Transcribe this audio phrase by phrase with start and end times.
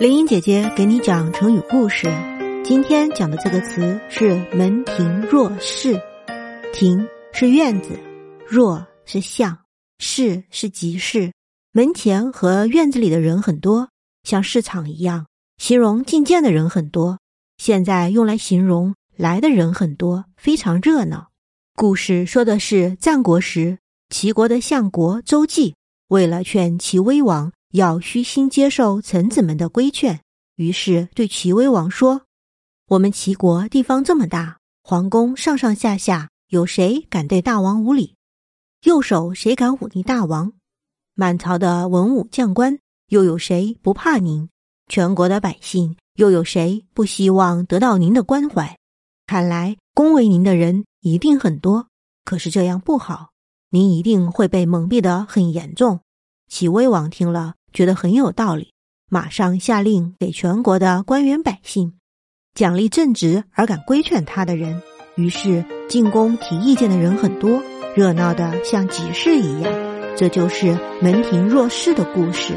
[0.00, 2.08] 林英姐姐给你讲成语故事，
[2.64, 6.00] 今天讲的这个词是“门庭若市”。
[6.74, 7.96] 庭是院子，
[8.44, 9.56] 若是像，
[10.00, 11.32] 市是集市。
[11.70, 13.88] 门前和院子里的人很多，
[14.24, 15.26] 像市场一样，
[15.58, 17.20] 形容觐见的人很多。
[17.58, 21.28] 现在用来形容来的人很多，非常热闹。
[21.76, 25.76] 故事说的是战国时，齐国的相国周忌
[26.08, 27.52] 为了劝齐威王。
[27.74, 30.20] 要虚心接受臣子们的规劝，
[30.54, 32.22] 于是对齐威王说
[32.86, 38.14] ：“我们齐国地方这么大，皇宫上上下下，有谁敢对大王无礼？
[38.84, 40.52] 右手谁敢忤逆大王？
[41.14, 44.48] 满朝的文武将官，又有谁不怕您？
[44.86, 48.78] 全国的百姓，又有谁不希望得到您的关怀？
[49.26, 51.88] 看来恭维您的人一定很多，
[52.24, 53.30] 可是这样不好，
[53.70, 55.98] 您一定会被蒙蔽的很严重。”
[56.46, 57.56] 齐威王听了。
[57.74, 58.72] 觉得很有道理，
[59.10, 61.94] 马上下令给全国的官员百姓
[62.54, 64.80] 奖励正直而敢规劝他的人。
[65.16, 67.62] 于是进宫提意见的人很多，
[67.94, 69.72] 热闹的像集市一样。
[70.16, 72.54] 这就是门庭若市的故事。